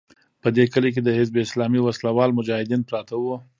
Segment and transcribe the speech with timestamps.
[0.41, 3.35] په دې کلي کې د حزب اسلامي وسله وال مجاهدین پراته وو.